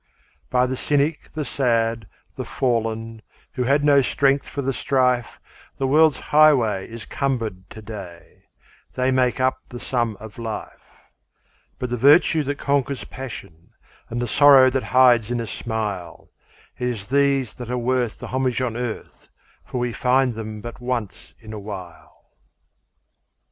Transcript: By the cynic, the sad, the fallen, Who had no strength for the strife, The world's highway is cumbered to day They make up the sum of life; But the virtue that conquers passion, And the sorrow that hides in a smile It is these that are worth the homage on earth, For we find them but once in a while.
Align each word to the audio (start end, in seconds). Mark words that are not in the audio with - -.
By 0.49 0.65
the 0.65 0.75
cynic, 0.75 1.29
the 1.31 1.45
sad, 1.45 2.07
the 2.35 2.43
fallen, 2.43 3.21
Who 3.53 3.61
had 3.65 3.83
no 3.85 4.01
strength 4.01 4.47
for 4.47 4.63
the 4.63 4.73
strife, 4.73 5.39
The 5.77 5.85
world's 5.85 6.19
highway 6.19 6.89
is 6.89 7.05
cumbered 7.05 7.69
to 7.69 7.83
day 7.83 8.45
They 8.95 9.11
make 9.11 9.39
up 9.39 9.59
the 9.69 9.79
sum 9.79 10.17
of 10.19 10.39
life; 10.39 10.89
But 11.77 11.91
the 11.91 11.97
virtue 11.97 12.41
that 12.45 12.57
conquers 12.57 13.03
passion, 13.03 13.73
And 14.09 14.19
the 14.19 14.27
sorrow 14.27 14.71
that 14.71 14.85
hides 14.85 15.29
in 15.29 15.39
a 15.39 15.45
smile 15.45 16.31
It 16.79 16.87
is 16.87 17.09
these 17.09 17.53
that 17.53 17.69
are 17.69 17.77
worth 17.77 18.17
the 18.17 18.29
homage 18.29 18.59
on 18.59 18.75
earth, 18.75 19.29
For 19.65 19.77
we 19.77 19.93
find 19.93 20.33
them 20.33 20.61
but 20.61 20.81
once 20.81 21.35
in 21.39 21.53
a 21.53 21.59
while. 21.59 22.25